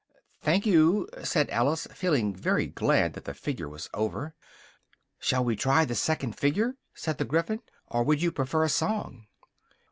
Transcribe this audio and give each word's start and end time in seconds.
"Thank 0.41 0.65
you," 0.65 1.07
said 1.23 1.51
Alice, 1.51 1.87
feeling 1.93 2.33
very 2.35 2.65
glad 2.65 3.13
that 3.13 3.25
the 3.25 3.35
figure 3.35 3.69
was 3.69 3.87
over. 3.93 4.33
"Shall 5.19 5.43
we 5.45 5.55
try 5.55 5.85
the 5.85 5.93
second 5.93 6.33
figure?" 6.35 6.73
said 6.95 7.19
the 7.19 7.25
Gryphon, 7.25 7.61
"or 7.85 8.01
would 8.01 8.19
you 8.19 8.31
prefer 8.31 8.63
a 8.63 8.69
song?" 8.69 9.27